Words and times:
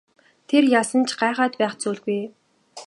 Тэр 0.49 0.63
ялсан 0.79 1.01
ч 1.09 1.11
гайхаад 1.19 1.53
байх 1.59 1.73
зүйл 1.81 1.99
байхгүй. 2.05 2.21